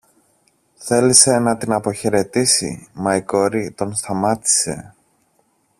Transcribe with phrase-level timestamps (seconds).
[0.75, 4.93] Θέλησε να την αποχαιρετήσει, μα η κόρη τον σταμάτησε.